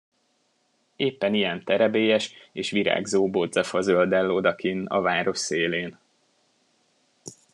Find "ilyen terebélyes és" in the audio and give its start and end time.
1.33-2.71